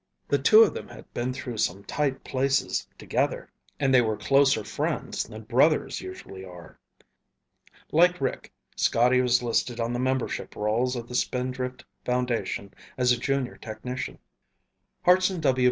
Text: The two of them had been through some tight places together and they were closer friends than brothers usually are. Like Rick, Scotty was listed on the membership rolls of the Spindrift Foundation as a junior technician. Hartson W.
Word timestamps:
The 0.29 0.39
two 0.39 0.63
of 0.63 0.73
them 0.73 0.87
had 0.87 1.13
been 1.13 1.31
through 1.31 1.57
some 1.59 1.83
tight 1.83 2.23
places 2.23 2.87
together 2.97 3.51
and 3.79 3.93
they 3.93 4.01
were 4.01 4.17
closer 4.17 4.63
friends 4.63 5.21
than 5.25 5.43
brothers 5.43 6.01
usually 6.01 6.43
are. 6.43 6.79
Like 7.91 8.19
Rick, 8.19 8.51
Scotty 8.75 9.21
was 9.21 9.43
listed 9.43 9.79
on 9.79 9.93
the 9.93 9.99
membership 9.99 10.55
rolls 10.55 10.95
of 10.95 11.07
the 11.07 11.13
Spindrift 11.13 11.85
Foundation 12.03 12.73
as 12.97 13.11
a 13.11 13.19
junior 13.19 13.57
technician. 13.57 14.17
Hartson 15.05 15.39
W. 15.41 15.59